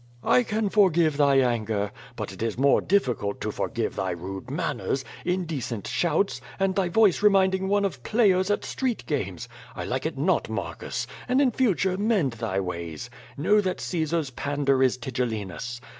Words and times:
"I 0.23 0.41
can 0.41 0.69
forgive 0.69 1.17
thy 1.17 1.35
anger. 1.35 1.91
But 2.15 2.31
it 2.33 2.41
is 2.41 2.57
more 2.57 2.81
difficult 2.81 3.39
to 3.41 3.51
for 3.51 3.69
give 3.69 3.95
thy 3.95 4.09
rude 4.09 4.47
manners^ 4.47 5.03
indecent 5.23 5.85
shouts, 5.85 6.41
and 6.59 6.73
thy 6.73 6.89
voice 6.89 7.21
re 7.21 7.29
minding 7.29 7.67
one 7.67 7.85
of 7.85 8.01
players 8.01 8.49
at 8.49 8.65
street 8.65 9.05
games. 9.05 9.47
I 9.75 9.83
like 9.85 10.07
it 10.07 10.17
not, 10.17 10.49
Mar 10.49 10.73
cus; 10.73 11.05
and 11.29 11.39
in 11.39 11.51
future 11.51 11.97
mend 11.99 12.31
thy 12.33 12.59
ways. 12.59 13.11
Know 13.37 13.61
that 13.61 13.79
Caesar's 13.79 14.31
pander 14.31 14.81
is 14.81 14.97
Tigellinus. 14.97 15.79